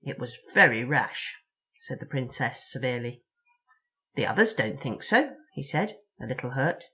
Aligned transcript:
"It 0.00 0.18
was 0.18 0.40
very 0.54 0.82
rash," 0.82 1.36
said 1.82 2.00
the 2.00 2.06
Princess 2.06 2.72
severely. 2.72 3.24
"The 4.14 4.24
others 4.24 4.54
don't 4.54 4.80
think 4.80 5.02
so," 5.02 5.36
he 5.52 5.62
said, 5.62 5.98
a 6.18 6.24
little 6.24 6.52
hurt. 6.52 6.84